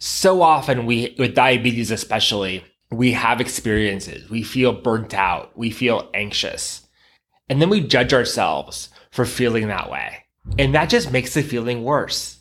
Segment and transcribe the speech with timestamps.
[0.00, 4.30] So often we, with diabetes especially, we have experiences.
[4.30, 5.56] We feel burnt out.
[5.56, 6.86] We feel anxious.
[7.48, 10.24] And then we judge ourselves for feeling that way.
[10.58, 12.38] And that just makes the feeling worse.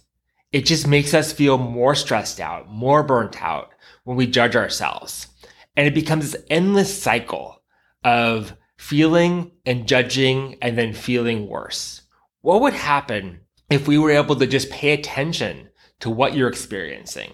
[0.51, 3.71] It just makes us feel more stressed out, more burnt out
[4.03, 5.27] when we judge ourselves.
[5.75, 7.61] And it becomes this endless cycle
[8.03, 12.03] of feeling and judging and then feeling worse.
[12.41, 15.69] What would happen if we were able to just pay attention
[15.99, 17.33] to what you're experiencing?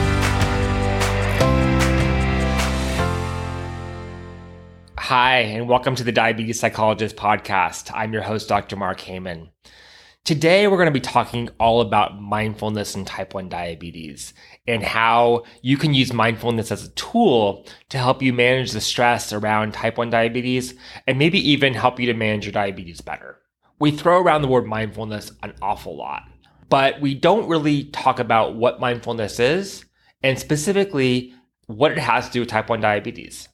[5.11, 7.91] Hi, and welcome to the Diabetes Psychologist Podcast.
[7.93, 8.77] I'm your host, Dr.
[8.77, 9.49] Mark Heyman.
[10.23, 14.33] Today, we're going to be talking all about mindfulness and type 1 diabetes
[14.65, 19.33] and how you can use mindfulness as a tool to help you manage the stress
[19.33, 23.37] around type 1 diabetes and maybe even help you to manage your diabetes better.
[23.79, 26.23] We throw around the word mindfulness an awful lot,
[26.69, 29.83] but we don't really talk about what mindfulness is
[30.23, 31.33] and specifically
[31.67, 33.49] what it has to do with type 1 diabetes.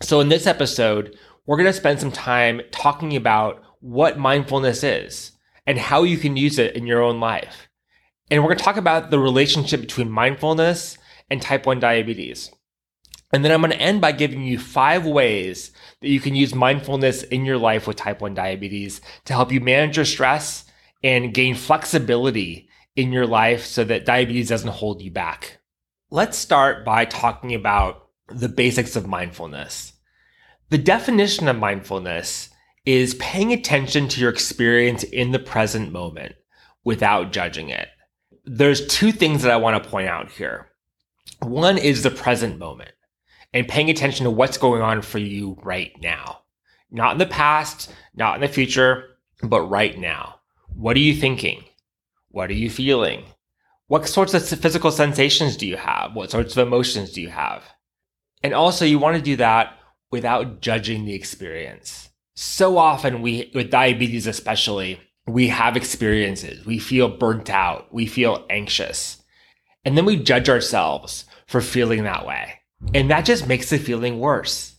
[0.00, 5.32] So, in this episode, we're going to spend some time talking about what mindfulness is
[5.66, 7.68] and how you can use it in your own life.
[8.30, 10.98] And we're going to talk about the relationship between mindfulness
[11.30, 12.50] and type 1 diabetes.
[13.32, 16.54] And then I'm going to end by giving you five ways that you can use
[16.54, 20.64] mindfulness in your life with type 1 diabetes to help you manage your stress
[21.02, 25.58] and gain flexibility in your life so that diabetes doesn't hold you back.
[26.10, 29.92] Let's start by talking about the basics of mindfulness.
[30.70, 32.50] The definition of mindfulness
[32.84, 36.34] is paying attention to your experience in the present moment
[36.84, 37.88] without judging it.
[38.44, 40.68] There's two things that I want to point out here.
[41.40, 42.92] One is the present moment
[43.52, 46.42] and paying attention to what's going on for you right now.
[46.90, 49.04] Not in the past, not in the future,
[49.42, 50.40] but right now.
[50.74, 51.64] What are you thinking?
[52.30, 53.24] What are you feeling?
[53.86, 56.14] What sorts of physical sensations do you have?
[56.14, 57.64] What sorts of emotions do you have?
[58.42, 59.78] And also, you want to do that
[60.10, 62.08] without judging the experience.
[62.34, 66.64] So often, we, with diabetes especially, we have experiences.
[66.64, 67.92] We feel burnt out.
[67.92, 69.22] We feel anxious.
[69.84, 72.60] And then we judge ourselves for feeling that way.
[72.94, 74.76] And that just makes the feeling worse.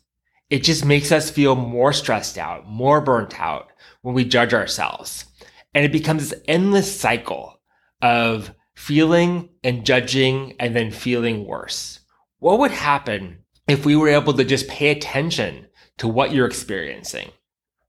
[0.49, 3.67] It just makes us feel more stressed out, more burnt out
[4.01, 5.25] when we judge ourselves.
[5.73, 7.59] And it becomes this endless cycle
[8.01, 11.99] of feeling and judging and then feeling worse.
[12.39, 13.39] What would happen
[13.71, 17.31] if we were able to just pay attention to what you're experiencing.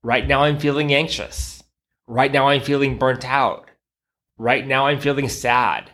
[0.02, 1.62] Right now, I'm feeling anxious.
[2.06, 3.70] Right now, I'm feeling burnt out.
[4.36, 5.90] Right now, I'm feeling sad.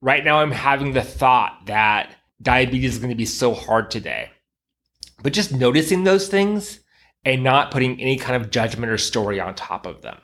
[0.00, 4.30] Right now, I'm having the thought that diabetes is going to be so hard today.
[5.22, 6.80] But just noticing those things
[7.24, 10.18] and not putting any kind of judgment or story on top of them.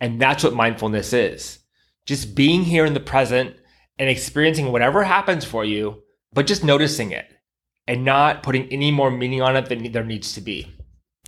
[0.00, 1.58] And that's what mindfulness is
[2.06, 3.54] just being here in the present
[3.98, 6.02] and experiencing whatever happens for you,
[6.32, 7.26] but just noticing it
[7.90, 10.72] and not putting any more meaning on it than there needs to be.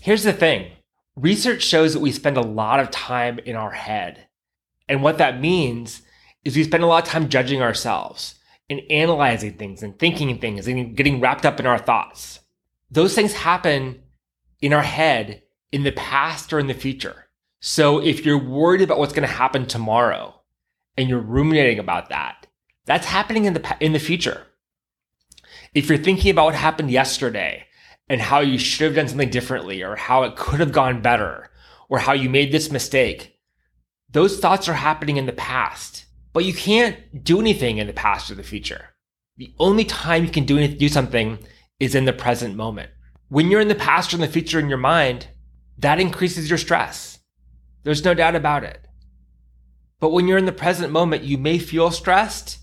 [0.01, 0.71] Here's the thing
[1.17, 4.29] research shows that we spend a lot of time in our head.
[4.89, 6.03] And what that means
[6.45, 8.37] is we spend a lot of time judging ourselves
[8.71, 12.39] and analyzing things and thinking things and getting wrapped up in our thoughts.
[12.93, 14.01] Those things happen
[14.61, 15.43] in our head
[15.73, 17.27] in the past or in the future.
[17.59, 20.41] So if you're worried about what's going to happen tomorrow
[20.97, 22.47] and you're ruminating about that,
[22.85, 24.47] that's happening in the in the future.
[25.75, 27.65] If you're thinking about what happened yesterday
[28.07, 31.49] and how you should have done something differently or how it could have gone better
[31.89, 33.39] or how you made this mistake,
[34.11, 36.05] those thoughts are happening in the past.
[36.35, 38.91] But you can't do anything in the past or the future.
[39.39, 41.39] The only time you can do, anything, do something
[41.81, 42.91] is in the present moment.
[43.29, 45.29] When you're in the past or in the future in your mind,
[45.79, 47.19] that increases your stress.
[47.83, 48.87] There's no doubt about it.
[50.01, 52.59] But when you're in the present moment, you may feel stressed,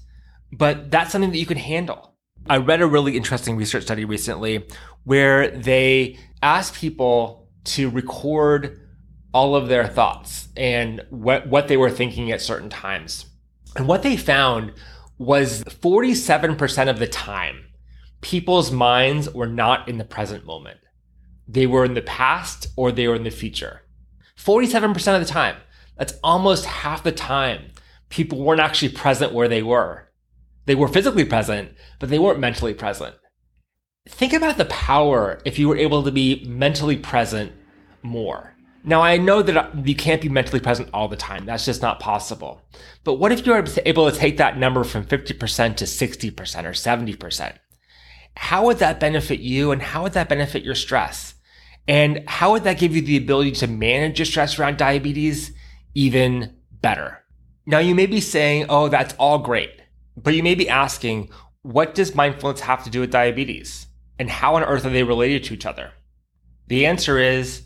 [0.52, 2.09] but that's something that you can handle.
[2.48, 4.66] I read a really interesting research study recently
[5.04, 8.80] where they asked people to record
[9.34, 13.26] all of their thoughts and what, what they were thinking at certain times.
[13.76, 14.74] And what they found
[15.18, 17.66] was 47% of the time,
[18.22, 20.80] people's minds were not in the present moment.
[21.48, 23.82] They were in the past or they were in the future.
[24.38, 25.58] 47% of the time.
[25.98, 27.72] That's almost half the time
[28.10, 30.09] people weren't actually present where they were.
[30.70, 33.16] They were physically present, but they weren't mentally present.
[34.08, 37.54] Think about the power if you were able to be mentally present
[38.04, 38.56] more.
[38.84, 41.48] Now, I know that you can't be mentally present all the time.
[41.48, 42.62] That's just not possible.
[43.04, 47.18] But what if you were able to take that number from 50% to 60% or
[47.18, 47.58] 70%?
[48.38, 51.34] How would that benefit you and how would that benefit your stress?
[51.88, 55.52] And how would that give you the ability to manage your stress around diabetes
[55.96, 57.26] even better?
[57.66, 59.79] Now, you may be saying, oh, that's all great.
[60.24, 61.30] But you may be asking,
[61.62, 63.88] what does mindfulness have to do with diabetes?
[64.18, 65.92] And how on earth are they related to each other?
[66.68, 67.64] The answer is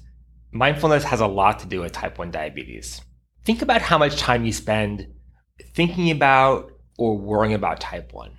[0.51, 3.01] mindfulness has a lot to do with type 1 diabetes.
[3.43, 5.07] Think about how much time you spend
[5.73, 8.31] thinking about or worrying about type 1.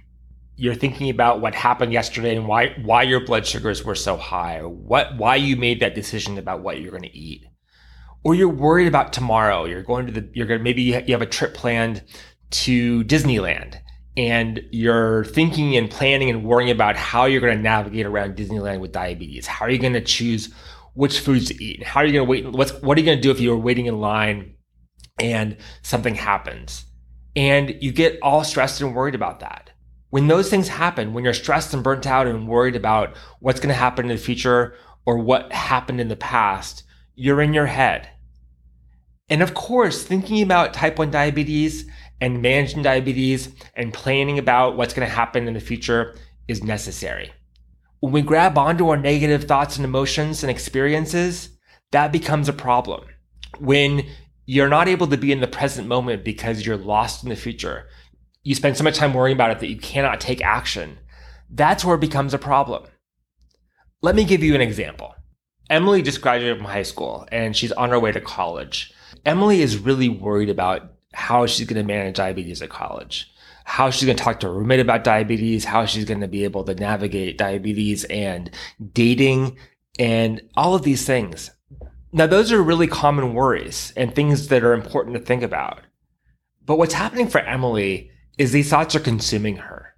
[0.57, 4.59] You're thinking about what happened yesterday and why why your blood sugars were so high
[4.59, 7.45] or what why you made that decision about what you're going to eat.
[8.23, 9.65] Or you're worried about tomorrow.
[9.65, 12.05] You're going to the you're going to maybe you have a trip planned
[12.51, 13.81] to Disneyland
[14.17, 18.81] and you're thinking and planning and worrying about how you're going to navigate around Disneyland
[18.81, 19.47] with diabetes.
[19.47, 20.53] How are you going to choose
[20.95, 21.83] which foods to eat?
[21.83, 22.53] How are you going to wait?
[22.53, 24.55] What's, what are you going to do if you're waiting in line
[25.19, 26.85] and something happens?
[27.35, 29.71] And you get all stressed and worried about that.
[30.11, 33.75] When those things happen, when you're stressed and burnt out and worried about what's going
[33.75, 36.85] to happen in the future or what happened in the past,
[37.17, 38.11] you're in your head.
[39.29, 41.91] And of course, thinking about type 1 diabetes
[42.21, 46.17] and managing diabetes and planning about what's going to happen in the future
[46.49, 47.33] is necessary.
[48.01, 51.51] When we grab onto our negative thoughts and emotions and experiences,
[51.93, 53.05] that becomes a problem.
[53.59, 54.07] When
[54.47, 57.89] you're not able to be in the present moment because you're lost in the future,
[58.43, 60.99] you spend so much time worrying about it that you cannot take action.
[61.49, 62.85] That's where it becomes a problem.
[64.03, 65.15] Let me give you an example.
[65.71, 68.93] Emily just graduated from high school and she's on her way to college.
[69.25, 73.33] Emily is really worried about how she's going to manage diabetes at college,
[73.65, 76.45] how she's going to talk to her roommate about diabetes, how she's going to be
[76.45, 78.51] able to navigate diabetes and
[78.93, 79.57] dating
[79.99, 81.51] and all of these things.
[82.13, 85.81] Now, those are really common worries and things that are important to think about.
[86.65, 89.95] But what's happening for Emily is these thoughts are consuming her.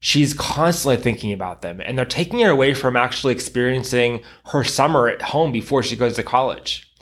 [0.00, 5.08] She's constantly thinking about them and they're taking her away from actually experiencing her summer
[5.08, 6.93] at home before she goes to college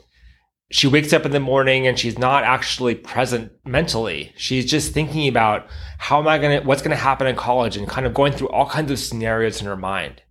[0.73, 4.33] she wakes up in the morning and she's not actually present mentally.
[4.35, 5.67] She's just thinking about
[5.99, 8.33] how am I going to, what's going to happen in college and kind of going
[8.33, 10.23] through all kinds of scenarios in her mind.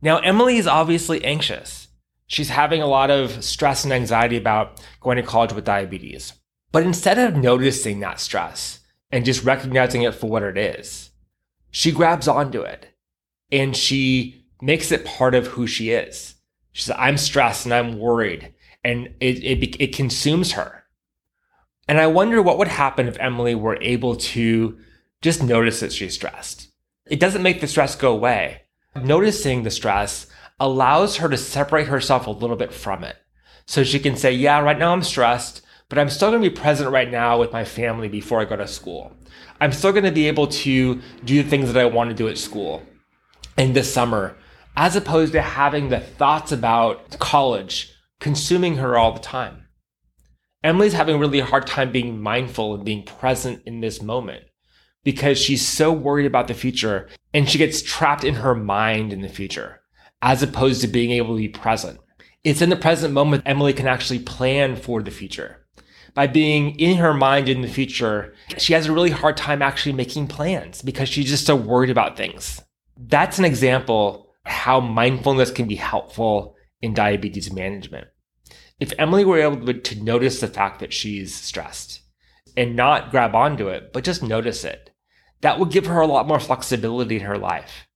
[0.00, 1.88] Now, Emily is obviously anxious.
[2.28, 6.32] She's having a lot of stress and anxiety about going to college with diabetes.
[6.70, 8.78] But instead of noticing that stress
[9.10, 11.10] and just recognizing it for what it is,
[11.72, 12.94] she grabs onto it
[13.50, 16.36] and she makes it part of who she is.
[16.70, 18.54] She says, I'm stressed and I'm worried
[18.86, 20.84] and it, it, it consumes her.
[21.88, 24.78] And I wonder what would happen if Emily were able to
[25.20, 26.68] just notice that she's stressed.
[27.04, 28.62] It doesn't make the stress go away.
[28.94, 30.28] Noticing the stress
[30.60, 33.16] allows her to separate herself a little bit from it.
[33.66, 36.54] So she can say, yeah, right now I'm stressed, but I'm still going to be
[36.54, 39.12] present right now with my family before I go to school.
[39.60, 42.28] I'm still going to be able to do the things that I want to do
[42.28, 42.84] at school
[43.58, 44.36] in this summer,
[44.76, 49.68] as opposed to having the thoughts about college consuming her all the time.
[50.62, 54.44] Emily's having a really hard time being mindful and being present in this moment
[55.04, 59.20] because she's so worried about the future and she gets trapped in her mind in
[59.20, 59.80] the future
[60.22, 62.00] as opposed to being able to be present.
[62.42, 65.64] It's in the present moment Emily can actually plan for the future.
[66.14, 69.92] By being in her mind in the future, she has a really hard time actually
[69.92, 72.62] making plans because she's just so worried about things.
[72.96, 78.08] That's an example how mindfulness can be helpful in diabetes management.
[78.78, 82.02] If Emily were able to notice the fact that she's stressed
[82.56, 84.90] and not grab onto it, but just notice it,
[85.40, 87.86] that would give her a lot more flexibility in her life.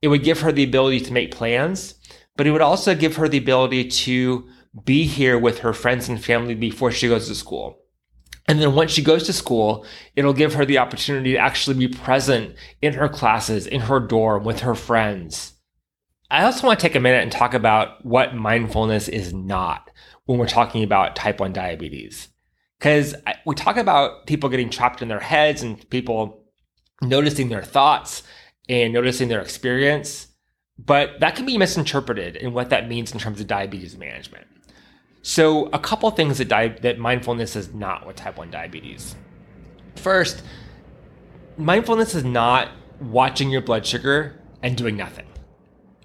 [0.00, 1.94] It would give her the ability to make plans,
[2.36, 4.48] but it would also give her the ability to
[4.84, 7.78] be here with her friends and family before she goes to school.
[8.46, 9.84] And then once she goes to school,
[10.16, 14.44] it'll give her the opportunity to actually be present in her classes, in her dorm,
[14.44, 15.52] with her friends.
[16.30, 19.90] I also want to take a minute and talk about what mindfulness is not
[20.26, 22.28] when we're talking about type 1 diabetes.
[22.78, 23.14] Because
[23.46, 26.44] we talk about people getting trapped in their heads and people
[27.00, 28.22] noticing their thoughts
[28.68, 30.28] and noticing their experience,
[30.78, 34.46] but that can be misinterpreted in what that means in terms of diabetes management.
[35.22, 39.16] So, a couple things that, di- that mindfulness is not with type 1 diabetes.
[39.96, 40.42] First,
[41.56, 42.68] mindfulness is not
[43.00, 45.26] watching your blood sugar and doing nothing.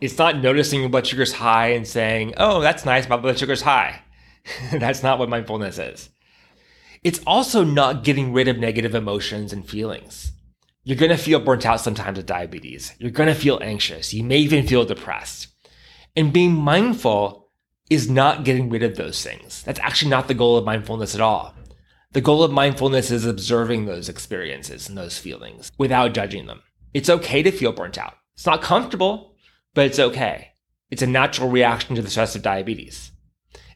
[0.03, 3.61] It's not noticing your blood sugar's high and saying, oh, that's nice, my blood sugar's
[3.61, 4.01] high.
[4.73, 6.09] that's not what mindfulness is.
[7.05, 10.33] It's also not getting rid of negative emotions and feelings.
[10.83, 12.93] You're going to feel burnt out sometimes with diabetes.
[12.99, 14.13] You're going to feel anxious.
[14.13, 15.47] You may even feel depressed.
[16.17, 17.49] And being mindful
[17.89, 19.63] is not getting rid of those things.
[19.63, 21.55] That's actually not the goal of mindfulness at all.
[22.11, 26.61] The goal of mindfulness is observing those experiences and those feelings without judging them.
[26.93, 28.15] It's okay to feel burnt out.
[28.33, 29.32] It's not comfortable,
[29.73, 30.49] but it's okay.
[30.89, 33.11] It's a natural reaction to the stress of diabetes.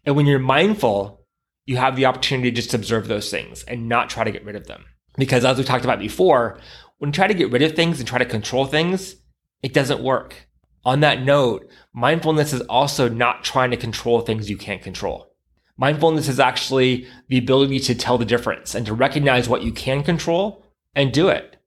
[0.05, 1.25] And when you're mindful,
[1.65, 4.55] you have the opportunity to just observe those things and not try to get rid
[4.55, 4.85] of them.
[5.17, 6.59] Because as we talked about before,
[6.99, 9.15] when you try to get rid of things and try to control things,
[9.61, 10.47] it doesn't work.
[10.85, 15.33] On that note, mindfulness is also not trying to control things you can't control.
[15.75, 20.03] Mindfulness is actually the ability to tell the difference and to recognize what you can
[20.03, 20.63] control
[20.95, 21.57] and do it.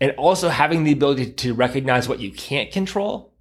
[0.00, 3.31] And also having the ability to recognize what you can't control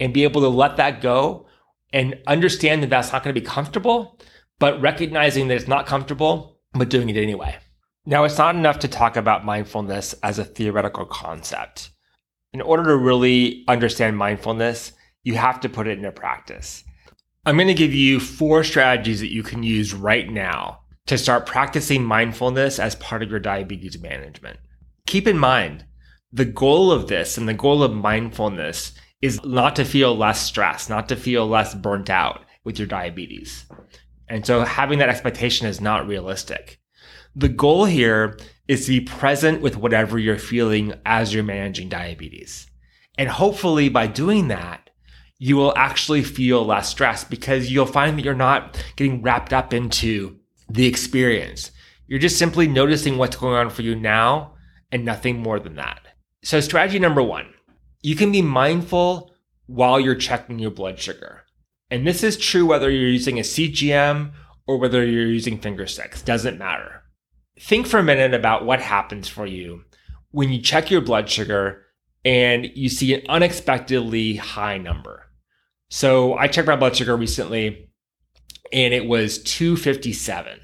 [0.00, 1.46] and be able to let that go
[1.92, 4.18] and understand that that's not going to be comfortable,
[4.58, 7.56] but recognizing that it's not comfortable, but doing it anyway.
[8.04, 11.90] Now, it's not enough to talk about mindfulness as a theoretical concept.
[12.52, 16.84] In order to really understand mindfulness, you have to put it into practice.
[17.44, 21.46] I'm going to give you four strategies that you can use right now to start
[21.46, 24.58] practicing mindfulness as part of your diabetes management.
[25.06, 25.84] Keep in mind,
[26.32, 30.88] the goal of this and the goal of mindfulness is not to feel less stressed,
[30.88, 33.66] not to feel less burnt out with your diabetes.
[34.28, 36.78] And so having that expectation is not realistic.
[37.34, 42.66] The goal here is to be present with whatever you're feeling as you're managing diabetes.
[43.16, 44.90] And hopefully by doing that,
[45.38, 49.72] you will actually feel less stressed because you'll find that you're not getting wrapped up
[49.72, 50.36] into
[50.68, 51.70] the experience.
[52.06, 54.54] You're just simply noticing what's going on for you now
[54.90, 56.00] and nothing more than that.
[56.42, 57.52] So strategy number one,
[58.02, 59.32] you can be mindful
[59.66, 61.44] while you're checking your blood sugar.
[61.90, 64.32] And this is true whether you're using a CGM
[64.66, 66.98] or whether you're using finger sticks, doesn't matter
[67.60, 69.84] think for a minute about what happens for you
[70.30, 71.84] when you check your blood sugar
[72.24, 75.24] and you see an unexpectedly high number.
[75.90, 77.90] So I checked my blood sugar recently
[78.72, 80.60] and it was 257.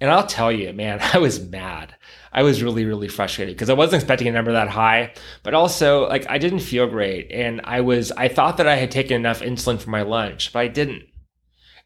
[0.00, 1.94] And I'll tell you, man, I was mad.
[2.36, 6.06] I was really, really frustrated because I wasn't expecting a number that high, but also
[6.06, 7.32] like I didn't feel great.
[7.32, 10.58] And I was, I thought that I had taken enough insulin for my lunch, but
[10.58, 11.04] I didn't.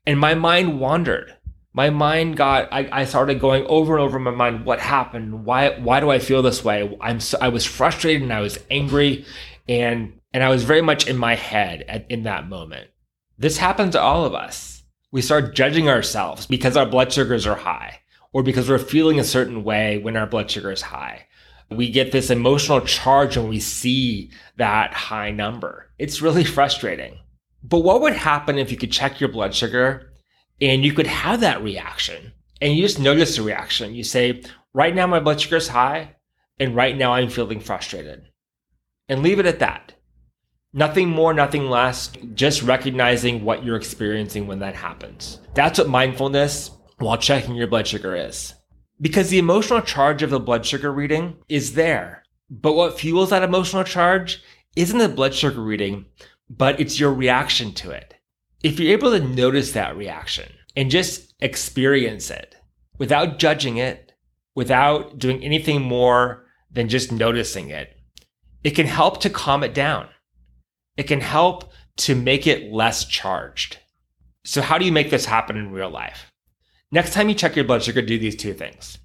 [0.04, 1.36] And my mind wandered.
[1.72, 5.44] My mind got I, I started going over and over in my mind what happened.
[5.44, 6.98] Why why do i feel this way?
[7.00, 9.24] I'm so, i was frustrated and i was angry.
[9.68, 12.90] And and i was very much in my head at, in that moment.
[13.38, 14.82] This happens to all of us.
[15.12, 18.00] We start judging ourselves because our blood sugars are high
[18.32, 21.26] or because we're feeling a certain way when our blood sugar is high
[21.70, 27.18] we get this emotional charge when we see that high number it's really frustrating
[27.62, 30.12] but what would happen if you could check your blood sugar
[30.60, 33.94] and you could have that reaction and you just notice the reaction.
[33.94, 36.16] You say, right now my blood sugar is high
[36.58, 38.28] and right now I'm feeling frustrated.
[39.08, 39.94] And leave it at that.
[40.72, 45.40] Nothing more, nothing less, just recognizing what you're experiencing when that happens.
[45.54, 46.70] That's what mindfulness
[47.00, 48.54] while checking your blood sugar is.
[49.00, 52.22] Because the emotional charge of the blood sugar reading is there.
[52.48, 54.42] But what fuels that emotional charge
[54.76, 56.06] isn't the blood sugar reading,
[56.48, 58.14] but it's your reaction to it
[58.62, 62.56] if you're able to notice that reaction and just experience it
[62.98, 64.12] without judging it,
[64.54, 67.96] without doing anything more than just noticing it,
[68.62, 70.08] it can help to calm it down.
[70.96, 73.78] It can help to make it less charged.
[74.44, 76.29] So, how do you make this happen in real life?
[76.92, 78.98] Next time you check your blood sugar, do these two things,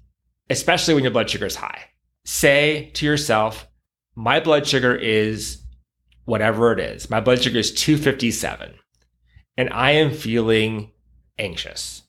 [0.50, 1.82] especially when your blood sugar is high.
[2.24, 3.68] Say to yourself,
[4.16, 5.62] my blood sugar is
[6.24, 7.08] whatever it is.
[7.08, 8.74] My blood sugar is 257
[9.56, 10.90] and I am feeling
[11.38, 12.02] anxious.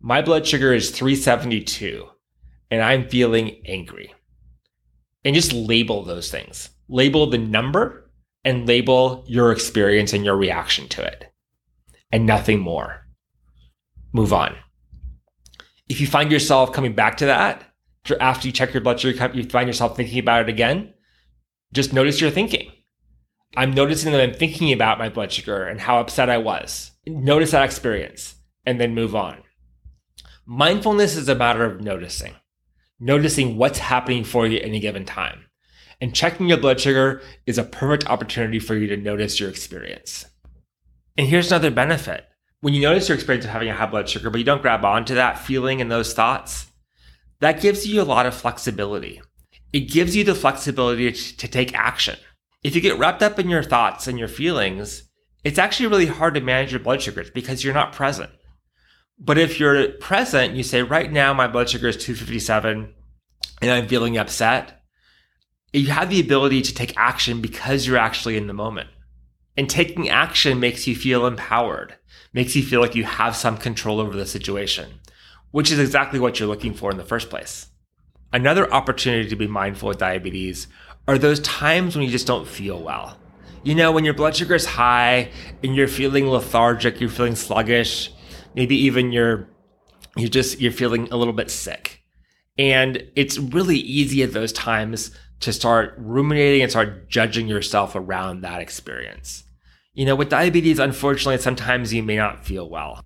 [0.00, 2.08] My blood sugar is 372
[2.70, 4.14] and I'm feeling angry.
[5.24, 6.70] And just label those things.
[6.88, 8.10] Label the number
[8.44, 11.26] and label your experience and your reaction to it.
[12.10, 13.06] And nothing more.
[14.12, 14.56] Move on.
[15.88, 17.64] If you find yourself coming back to that
[18.20, 20.94] after you check your blood sugar, you find yourself thinking about it again,
[21.72, 22.70] just notice your thinking.
[23.56, 26.92] I'm noticing that I'm thinking about my blood sugar and how upset I was.
[27.06, 29.42] Notice that experience and then move on.
[30.46, 32.34] Mindfulness is a matter of noticing,
[33.00, 35.44] noticing what's happening for you at any given time.
[36.00, 40.26] And checking your blood sugar is a perfect opportunity for you to notice your experience.
[41.16, 42.27] And here's another benefit.
[42.60, 44.84] When you notice your experience of having a high blood sugar, but you don't grab
[44.84, 46.66] onto that feeling and those thoughts,
[47.40, 49.20] that gives you a lot of flexibility.
[49.72, 52.16] It gives you the flexibility to take action
[52.62, 55.04] if you get wrapped up in your thoughts and your feelings,
[55.44, 58.30] it's actually really hard to manage your blood sugars because you're not present.
[59.18, 62.94] But if you're present, you say, right now my blood sugar is 257
[63.62, 64.82] and I'm feeling upset.
[65.72, 68.88] You have the ability to take action because you're actually in the moment.
[69.58, 71.96] And taking action makes you feel empowered,
[72.32, 75.00] makes you feel like you have some control over the situation,
[75.50, 77.66] which is exactly what you're looking for in the first place.
[78.32, 80.68] Another opportunity to be mindful of diabetes
[81.08, 83.18] are those times when you just don't feel well.
[83.64, 85.32] You know, when your blood sugar is high
[85.64, 88.12] and you're feeling lethargic, you're feeling sluggish,
[88.54, 89.48] maybe even you're
[90.16, 92.04] you're just you're feeling a little bit sick.
[92.58, 95.10] And it's really easy at those times
[95.40, 99.42] to start ruminating and start judging yourself around that experience.
[99.98, 103.04] You know, with diabetes, unfortunately, sometimes you may not feel well.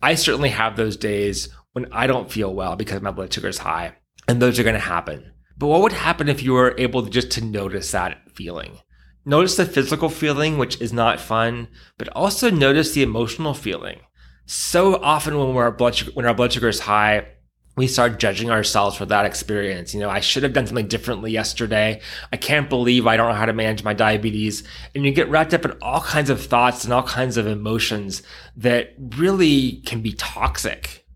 [0.00, 3.58] I certainly have those days when I don't feel well because my blood sugar is
[3.58, 3.96] high,
[4.28, 5.32] and those are going to happen.
[5.58, 8.78] But what would happen if you were able to just to notice that feeling?
[9.24, 11.66] Notice the physical feeling, which is not fun,
[11.98, 13.98] but also notice the emotional feeling.
[14.44, 17.26] So often when our blood sugar, when our blood sugar is high,
[17.76, 19.92] we start judging ourselves for that experience.
[19.92, 22.00] You know, I should have done something differently yesterday.
[22.32, 24.64] I can't believe I don't know how to manage my diabetes.
[24.94, 28.22] And you get wrapped up in all kinds of thoughts and all kinds of emotions
[28.56, 31.06] that really can be toxic.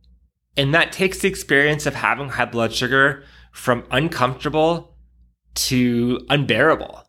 [0.57, 4.97] And that takes the experience of having high blood sugar from uncomfortable
[5.55, 7.05] to unbearable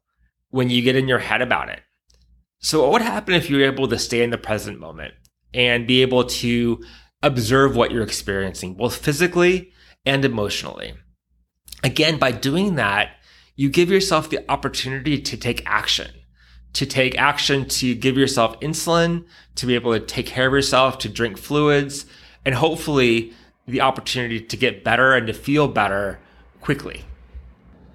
[0.50, 1.82] when you get in your head about it.
[2.60, 5.14] So, what would happen if you were able to stay in the present moment
[5.54, 6.82] and be able to
[7.24, 9.72] observe what you're experiencing, both physically
[10.06, 10.94] and emotionally?
[11.84, 13.12] Again, by doing that,
[13.56, 16.12] you give yourself the opportunity to take action,
[16.74, 19.26] to take action to give yourself insulin,
[19.56, 22.06] to be able to take care of yourself, to drink fluids,
[22.46, 23.34] and hopefully
[23.68, 26.20] the opportunity to get better and to feel better
[26.62, 27.06] quickly.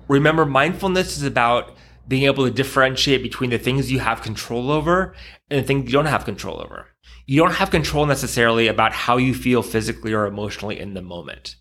[0.08, 5.14] Remember, mindfulness is about being able to differentiate between the things you have control over
[5.50, 6.86] and the things you don't have control over.
[7.28, 11.56] You don't have control necessarily about how you feel physically or emotionally in the moment.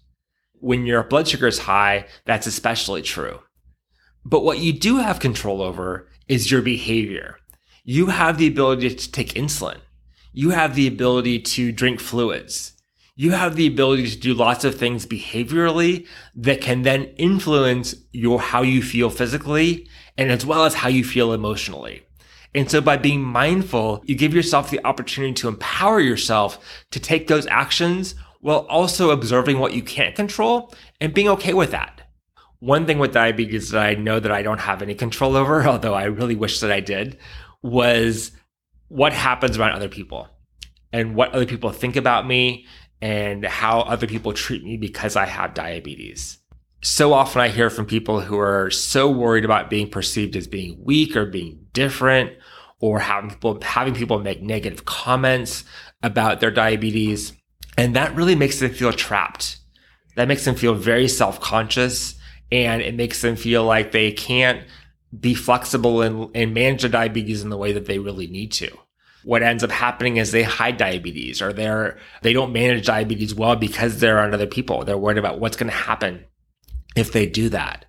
[0.54, 3.40] When your blood sugar is high, that's especially true.
[4.24, 7.38] But what you do have control over is your behavior.
[7.84, 9.80] You have the ability to take insulin.
[10.34, 12.74] You have the ability to drink fluids.
[13.16, 18.40] You have the ability to do lots of things behaviorally that can then influence your
[18.40, 22.04] how you feel physically and as well as how you feel emotionally.
[22.56, 26.58] And so by being mindful, you give yourself the opportunity to empower yourself
[26.92, 31.72] to take those actions while also observing what you can't control and being okay with
[31.72, 32.02] that.
[32.60, 35.94] One thing with diabetes that I know that I don't have any control over, although
[35.94, 37.18] I really wish that I did,
[37.62, 38.32] was
[38.88, 40.30] what happens around other people
[40.94, 42.68] and what other people think about me
[43.02, 46.38] and how other people treat me because I have diabetes
[46.86, 50.78] so often I hear from people who are so worried about being perceived as being
[50.84, 52.34] weak or being different
[52.80, 55.64] or having people having people make negative comments
[56.04, 57.34] about their diabetes
[57.78, 59.58] and that really makes them feel trapped.
[60.16, 62.16] That makes them feel very self-conscious
[62.52, 64.64] and it makes them feel like they can't
[65.18, 68.78] be flexible and, and manage their diabetes in the way that they really need to
[69.26, 73.56] what ends up happening is they hide diabetes or they're they don't manage diabetes well
[73.56, 74.86] because they're on other people.
[74.86, 76.24] They're worried about what's going to happen
[76.96, 77.86] if they do that.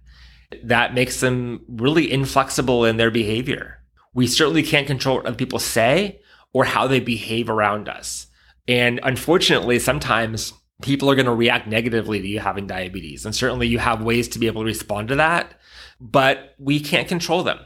[0.64, 3.75] That makes them really inflexible in their behavior.
[4.16, 6.20] We certainly can't control what other people say
[6.54, 8.28] or how they behave around us.
[8.66, 13.26] And unfortunately, sometimes people are going to react negatively to you having diabetes.
[13.26, 15.60] And certainly you have ways to be able to respond to that,
[16.00, 17.58] but we can't control them.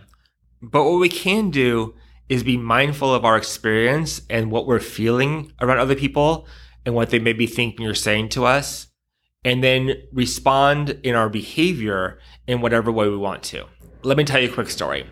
[0.60, 1.94] But what we can do
[2.28, 6.48] is be mindful of our experience and what we're feeling around other people
[6.84, 8.88] and what they may be thinking or saying to us
[9.44, 13.66] and then respond in our behavior in whatever way we want to.
[14.02, 15.06] Let me tell you a quick story.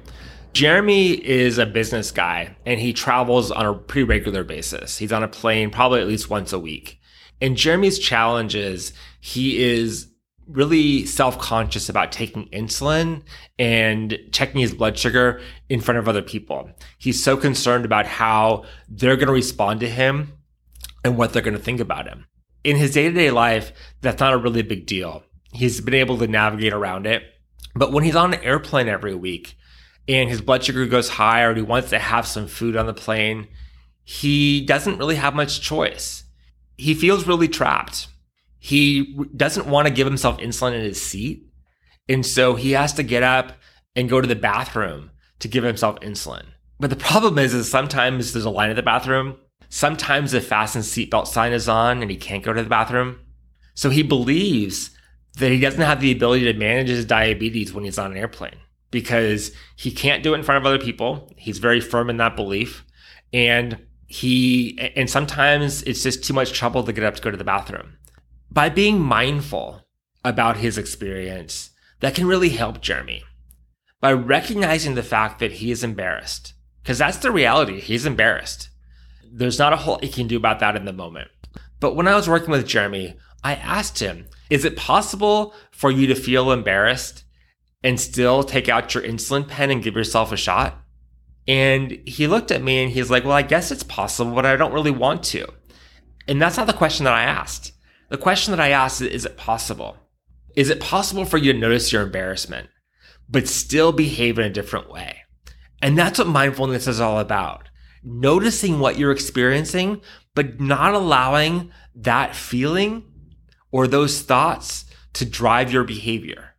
[0.52, 4.98] Jeremy is a business guy and he travels on a pretty regular basis.
[4.98, 7.00] He's on a plane probably at least once a week.
[7.40, 10.08] And Jeremy's challenge is he is
[10.48, 13.22] really self-conscious about taking insulin
[13.58, 16.70] and checking his blood sugar in front of other people.
[16.98, 20.32] He's so concerned about how they're going to respond to him
[21.04, 22.26] and what they're going to think about him
[22.64, 25.22] in his day to day life, that's not a really big deal.
[25.52, 27.22] He's been able to navigate around it.
[27.74, 29.56] But when he's on an airplane every week
[30.08, 32.94] and his blood sugar goes high or he wants to have some food on the
[32.94, 33.46] plane,
[34.04, 36.24] he doesn't really have much choice.
[36.76, 38.08] He feels really trapped.
[38.58, 41.46] He doesn't want to give himself insulin in his seat.
[42.08, 43.52] And so he has to get up
[43.94, 46.46] and go to the bathroom to give himself insulin.
[46.80, 49.36] But the problem is, is sometimes there's a line at the bathroom
[49.68, 53.20] Sometimes the fasten seatbelt sign is on and he can't go to the bathroom.
[53.74, 54.90] So he believes
[55.38, 58.56] that he doesn't have the ability to manage his diabetes when he's on an airplane
[58.90, 61.33] because he can't do it in front of other people.
[61.37, 62.85] He's very firm in that belief.
[63.33, 67.37] And he, and sometimes it's just too much trouble to get up to go to
[67.37, 67.96] the bathroom.
[68.51, 69.83] By being mindful
[70.24, 71.70] about his experience,
[72.01, 73.24] that can really help Jeremy
[74.01, 76.55] by recognizing the fact that he is embarrassed.
[76.83, 77.81] Because that's the reality.
[77.81, 78.70] He's embarrassed.
[79.31, 81.29] There's not a whole he can do about that in the moment.
[81.81, 86.07] But when I was working with Jeremy, I asked him, is it possible for you
[86.07, 87.24] to feel embarrassed
[87.82, 90.82] and still take out your insulin pen and give yourself a shot?
[91.46, 94.56] And he looked at me and he's like, well, I guess it's possible, but I
[94.56, 95.46] don't really want to.
[96.26, 97.72] And that's not the question that I asked.
[98.10, 99.96] The question that I asked is, is it possible?
[100.54, 102.68] Is it possible for you to notice your embarrassment,
[103.28, 105.22] but still behave in a different way?
[105.80, 107.68] And that's what mindfulness is all about.
[108.02, 110.02] Noticing what you're experiencing,
[110.34, 113.04] but not allowing that feeling
[113.70, 116.54] or those thoughts to drive your behavior.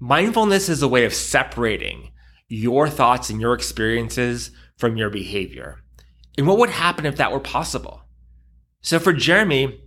[0.00, 2.12] Mindfulness is a way of separating
[2.48, 5.82] your thoughts and your experiences from your behavior.
[6.36, 8.02] And what would happen if that were possible?
[8.80, 9.82] So for Jeremy,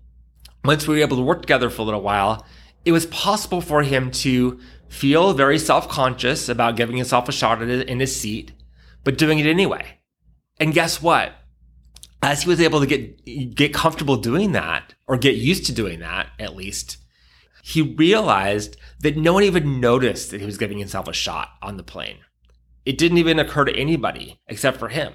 [0.65, 2.45] once we were able to work together for a little while,
[2.83, 7.61] it was possible for him to feel very self conscious about giving himself a shot
[7.61, 8.51] in his seat,
[9.05, 9.99] but doing it anyway.
[10.59, 11.33] And guess what?
[12.21, 15.99] As he was able to get, get comfortable doing that, or get used to doing
[15.99, 16.97] that at least,
[17.63, 21.77] he realized that no one even noticed that he was giving himself a shot on
[21.77, 22.17] the plane.
[22.85, 25.13] It didn't even occur to anybody except for him.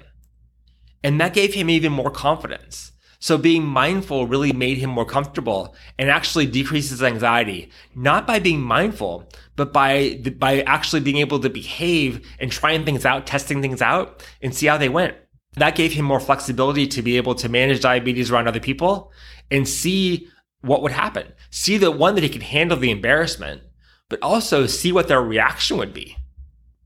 [1.03, 2.91] And that gave him even more confidence.
[3.19, 8.61] So being mindful really made him more comfortable and actually decreases anxiety, not by being
[8.61, 13.81] mindful, but by, by actually being able to behave and trying things out, testing things
[13.81, 15.15] out and see how they went.
[15.53, 19.11] That gave him more flexibility to be able to manage diabetes around other people
[19.49, 20.29] and see
[20.61, 21.33] what would happen.
[21.49, 23.61] See the one, that he could handle the embarrassment,
[24.09, 26.17] but also see what their reaction would be.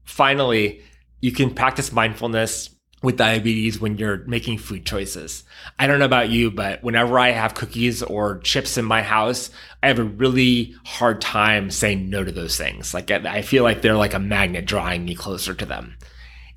[0.04, 0.82] Finally,
[1.20, 2.70] you can practice mindfulness
[3.04, 5.44] with diabetes when you're making food choices.
[5.80, 9.50] I don't know about you, but whenever I have cookies or chips in my house,
[9.82, 12.94] I have a really hard time saying no to those things.
[12.94, 15.98] Like I feel like they're like a magnet drawing me closer to them.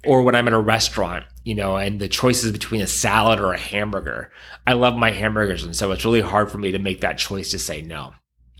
[0.07, 3.53] Or when I'm at a restaurant, you know, and the choices between a salad or
[3.53, 4.33] a hamburger.
[4.67, 5.63] I love my hamburgers.
[5.63, 8.15] And so it's really hard for me to make that choice to say no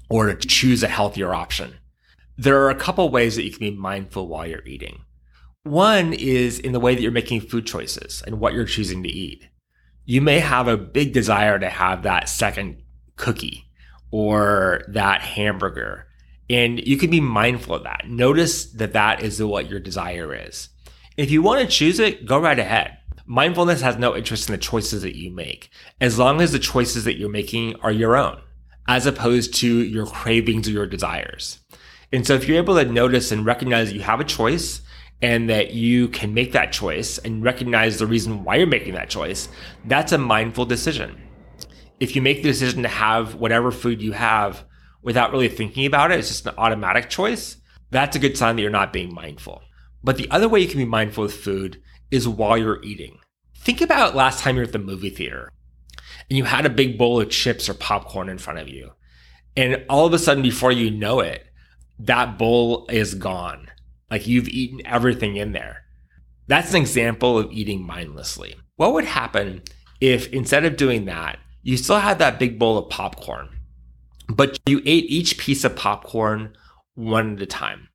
[0.09, 1.75] or to choose a healthier option.
[2.37, 5.03] There are a couple ways that you can be mindful while you're eating.
[5.63, 9.09] One is in the way that you're making food choices and what you're choosing to
[9.09, 9.49] eat.
[10.05, 12.83] You may have a big desire to have that second
[13.17, 13.71] cookie
[14.11, 16.07] or that hamburger.
[16.51, 18.03] And you can be mindful of that.
[18.07, 20.69] Notice that that is what your desire is.
[21.17, 22.99] If you want to choose it, go right ahead.
[23.25, 27.05] Mindfulness has no interest in the choices that you make, as long as the choices
[27.05, 28.41] that you're making are your own,
[28.89, 31.61] as opposed to your cravings or your desires.
[32.13, 34.83] And so if you're able to notice and recognize you have a choice
[35.23, 39.09] and that you can make that choice and recognize the reason why you're making that
[39.09, 39.49] choice,
[39.85, 41.17] that's a mindful decision.
[42.01, 44.65] If you make the decision to have whatever food you have
[45.01, 47.59] without really thinking about it, it's just an automatic choice,
[47.93, 49.63] that's a good sign that you're not being mindful.
[50.05, 53.19] But the other way you can be mindful with food is while you're eating.
[53.57, 55.51] Think about last time you're at the movie theater
[56.29, 58.93] and you had a big bowl of chips or popcorn in front of you.
[59.57, 61.47] And all of a sudden, before you know it,
[61.99, 63.71] that bowl is gone
[64.11, 65.85] like you've eaten everything in there.
[66.47, 68.57] That's an example of eating mindlessly.
[68.77, 69.63] What would happen
[70.01, 73.49] if instead of doing that, you still had that big bowl of popcorn,
[74.29, 76.55] but you ate each piece of popcorn
[76.95, 77.89] one at a time?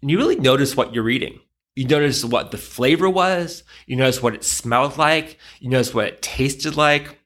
[0.00, 1.40] And you really notice what you're eating.
[1.74, 3.62] You notice what the flavor was.
[3.86, 5.38] You notice what it smelled like.
[5.60, 7.18] You notice what it tasted like.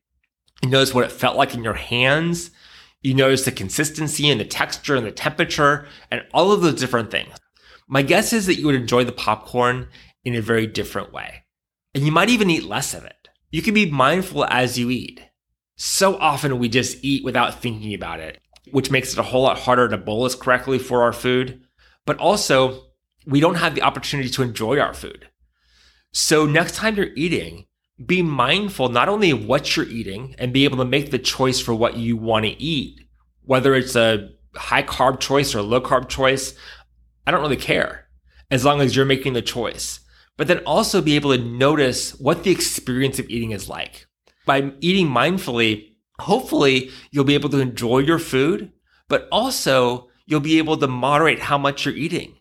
[0.63, 2.51] You notice what it felt like in your hands.
[3.03, 7.11] You notice the consistency and the texture and the temperature and all of those different
[7.11, 7.35] things.
[7.89, 9.89] My guess is that you would enjoy the popcorn
[10.25, 11.45] in a very different way.
[11.95, 13.29] And you might even eat less of it.
[13.51, 15.23] You can be mindful as you eat.
[15.77, 19.59] So often we just eat without thinking about it, which makes it a whole lot
[19.59, 21.65] harder to bolus correctly for our food.
[22.07, 22.87] But also,
[23.27, 25.29] we don't have the opportunity to enjoy our food.
[26.13, 27.67] So next time you're eating,
[28.05, 31.61] be mindful not only of what you're eating and be able to make the choice
[31.61, 33.01] for what you want to eat,
[33.45, 36.55] whether it's a high carb choice or a low carb choice,
[37.27, 38.09] I don't really care
[38.51, 40.01] as long as you're making the choice.
[40.37, 44.07] But then also be able to notice what the experience of eating is like.
[44.47, 48.73] By eating mindfully, hopefully you'll be able to enjoy your food,
[49.09, 52.37] but also you'll be able to moderate how much you're eating.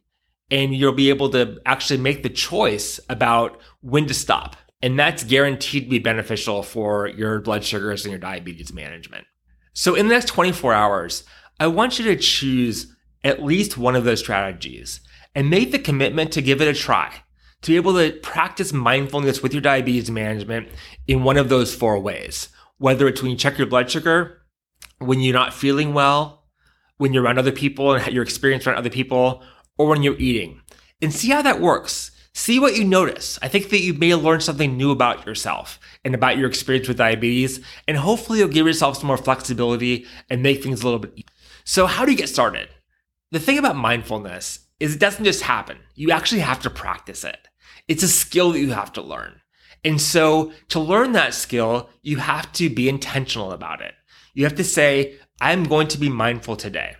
[0.52, 4.56] And you'll be able to actually make the choice about when to stop.
[4.82, 9.25] And that's guaranteed to be beneficial for your blood sugars and your diabetes management.
[9.73, 11.23] So in the next 24 hours,
[11.60, 15.02] I want you to choose at least one of those strategies
[15.36, 17.13] and make the commitment to give it a try,
[17.62, 20.69] to be able to practice mindfulness with your diabetes management
[21.08, 22.49] in one of those four ways.
[22.78, 24.41] Whether it's when you check your blood sugar,
[24.99, 26.38] when you're not feeling well,
[27.00, 29.42] when you're around other people and your experience around other people,
[29.78, 30.62] or when you're eating,
[31.02, 32.12] and see how that works.
[32.34, 33.40] See what you notice.
[33.42, 36.98] I think that you may learn something new about yourself and about your experience with
[36.98, 41.14] diabetes, and hopefully you'll give yourself some more flexibility and make things a little bit
[41.16, 41.26] easier.
[41.64, 42.70] So, how do you get started?
[43.32, 45.78] The thing about mindfulness is it doesn't just happen.
[45.96, 47.48] You actually have to practice it.
[47.88, 49.42] It's a skill that you have to learn.
[49.84, 53.94] And so to learn that skill, you have to be intentional about it.
[54.34, 56.95] You have to say, I'm going to be mindful today.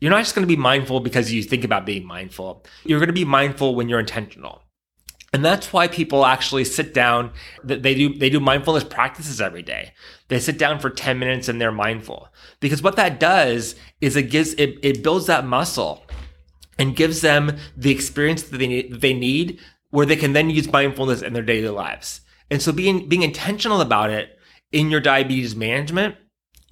[0.00, 2.64] You're not just going to be mindful because you think about being mindful.
[2.84, 4.62] You're going to be mindful when you're intentional.
[5.32, 7.32] And that's why people actually sit down,
[7.64, 9.92] they do, they do mindfulness practices every day.
[10.28, 12.28] They sit down for 10 minutes and they're mindful
[12.60, 16.04] because what that does is it gives, it, it builds that muscle
[16.78, 19.58] and gives them the experience that they need, they need
[19.90, 22.20] where they can then use mindfulness in their daily lives.
[22.50, 24.38] And so being, being intentional about it
[24.70, 26.16] in your diabetes management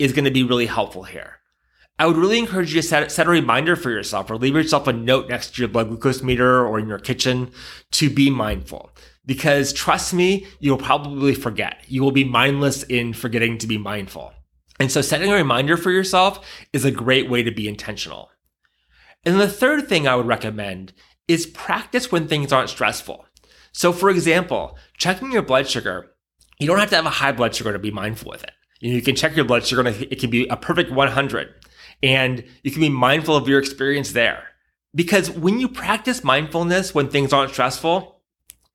[0.01, 1.37] is going to be really helpful here.
[1.99, 4.87] I would really encourage you to set, set a reminder for yourself or leave yourself
[4.87, 7.53] a note next to your blood glucose meter or in your kitchen
[7.93, 8.91] to be mindful.
[9.27, 11.85] Because trust me, you'll probably forget.
[11.87, 14.33] You will be mindless in forgetting to be mindful.
[14.81, 18.31] And so setting a reminder for yourself is a great way to be intentional.
[19.27, 20.95] And the third thing I would recommend
[21.29, 23.27] is practice when things aren't stressful.
[23.73, 26.13] So for example, checking your blood sugar,
[26.59, 28.53] you don't have to have a high blood sugar to be mindful with it.
[28.81, 31.55] You, can check your blood sugar and it can be a perfect 100
[32.03, 34.45] and you can be mindful of your experience there.
[34.95, 38.21] Because when you practice mindfulness when things aren't stressful,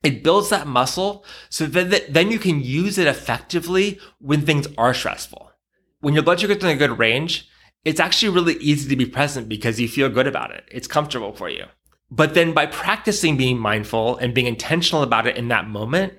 [0.04, 4.94] it builds that muscle so that then you can use it effectively when things are
[4.94, 5.52] stressful.
[6.00, 7.50] When your blood sugar is in a good range,
[7.84, 10.63] it's actually really easy to be present because you feel good about it.
[10.72, 11.65] It's comfortable for you.
[12.12, 16.13] But then by practicing being mindful and being intentional about it in that moment,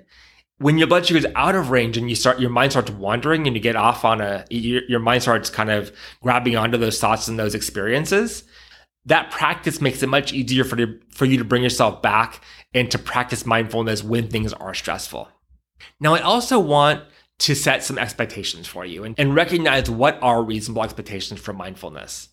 [0.59, 3.47] when your blood sugar is out of range and you start your mind starts wandering
[3.47, 5.91] and you get off on a your, your mind starts kind of
[6.21, 8.43] grabbing onto those thoughts and those experiences
[9.07, 12.43] that practice makes it much easier for, the, for you to bring yourself back
[12.73, 15.29] and to practice mindfulness when things are stressful.
[15.99, 17.03] Now i also want
[17.39, 22.29] to set some expectations for you and, and recognize what are reasonable expectations for mindfulness.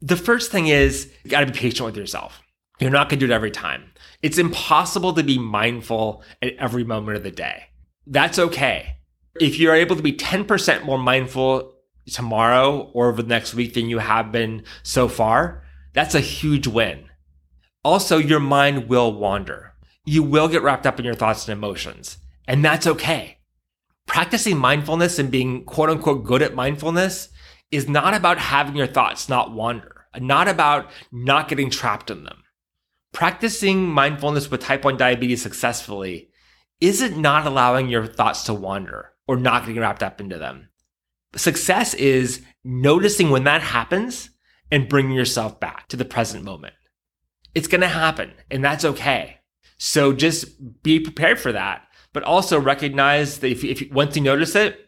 [0.00, 2.40] The first thing is you got to be patient with yourself.
[2.78, 3.90] You're not going to do it every time.
[4.22, 7.64] It's impossible to be mindful at every moment of the day.
[8.06, 8.96] That's okay.
[9.40, 11.74] If you're able to be 10% more mindful
[12.06, 16.66] tomorrow or over the next week than you have been so far, that's a huge
[16.66, 17.04] win.
[17.84, 19.74] Also, your mind will wander.
[20.04, 23.38] You will get wrapped up in your thoughts and emotions, and that's okay.
[24.06, 27.28] Practicing mindfulness and being quote unquote good at mindfulness
[27.70, 32.42] is not about having your thoughts not wander, not about not getting trapped in them
[33.16, 36.28] practicing mindfulness with type 1 diabetes successfully
[36.82, 40.68] isn't not allowing your thoughts to wander or not getting wrapped up into them.
[41.34, 44.28] Success is noticing when that happens
[44.70, 46.74] and bringing yourself back to the present moment.
[47.54, 49.38] It's going to happen and that's okay.
[49.78, 54.54] So just be prepared for that, but also recognize that if, if once you notice
[54.54, 54.78] it,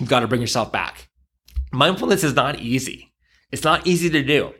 [0.00, 1.08] you've got to bring yourself back.
[1.70, 3.12] Mindfulness is not easy.
[3.52, 4.54] It's not easy to do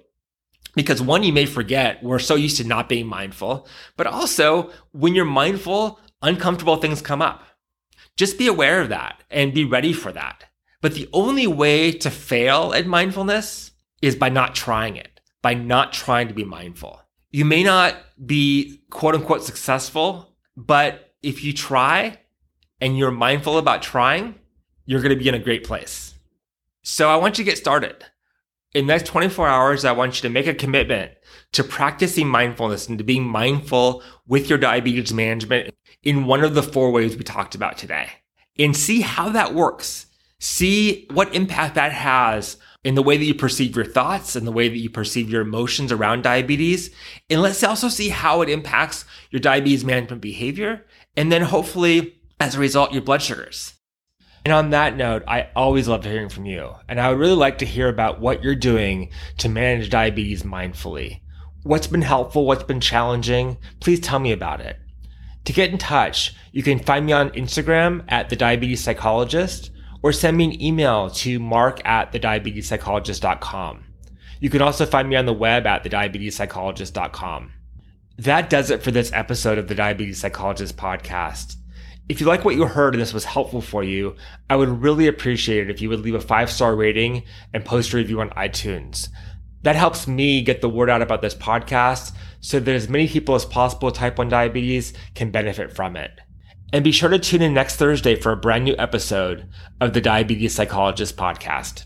[0.74, 5.14] because one, you may forget, we're so used to not being mindful, but also when
[5.14, 7.44] you're mindful, uncomfortable things come up.
[8.16, 10.44] Just be aware of that and be ready for that.
[10.80, 15.92] But the only way to fail at mindfulness is by not trying it, by not
[15.92, 17.00] trying to be mindful.
[17.30, 22.18] You may not be quote unquote successful, but if you try
[22.80, 24.37] and you're mindful about trying,
[24.87, 26.14] you're going to be in a great place.
[26.83, 28.04] So I want you to get started
[28.74, 31.12] in the next 24 hours, I want you to make a commitment
[31.52, 36.62] to practicing mindfulness and to being mindful with your diabetes management in one of the
[36.62, 38.09] four ways we talked about today
[38.59, 40.06] and see how that works.
[40.38, 44.52] See what impact that has in the way that you perceive your thoughts and the
[44.52, 46.90] way that you perceive your emotions around diabetes.
[47.28, 50.87] And let's also see how it impacts your diabetes management behavior.
[51.14, 53.74] And then hopefully, as a result, your blood sugars.
[54.44, 56.74] And on that note, I always love hearing from you.
[56.88, 61.20] And I would really like to hear about what you're doing to manage diabetes mindfully.
[61.62, 62.46] What's been helpful?
[62.46, 63.59] What's been challenging?
[63.81, 64.79] Please tell me about it.
[65.44, 69.70] To get in touch, you can find me on Instagram at the diabetes psychologist
[70.03, 73.85] or send me an email to mark at thediabetespsychologist.com.
[74.40, 77.53] You can also find me on the web at thediabetespsychologist.com.
[78.18, 81.57] That does it for this episode of the Diabetes Psychologist podcast.
[82.11, 84.16] If you like what you heard and this was helpful for you,
[84.51, 87.23] I would really appreciate it if you would leave a five star rating
[87.55, 89.11] and post a review on iTunes.
[89.62, 93.37] That helps me get the word out about this podcast so that as many people
[93.37, 96.11] as possible with type 1 diabetes can benefit from it.
[96.73, 99.49] And be sure to tune in next Thursday for a brand new episode
[99.81, 101.85] of the Diabetes Psychologist podcast.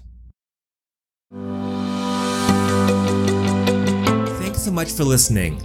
[4.38, 5.60] Thanks so much for listening.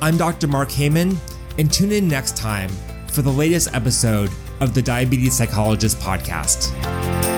[0.00, 0.46] I'm Dr.
[0.46, 1.16] Mark Heyman,
[1.58, 2.70] and tune in next time
[3.08, 7.37] for the latest episode of the Diabetes Psychologist Podcast.